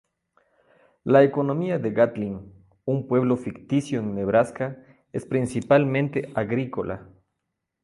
La 1.03 1.21
economía 1.23 1.77
de 1.77 1.91
Gatlin, 1.91 2.51
un 2.85 3.05
pueblo 3.07 3.37
ficticio 3.37 3.99
en 3.99 4.15
Nebraska, 4.15 4.83
es 5.13 5.27
principalmente 5.27 6.31
agrícola. 6.33 7.07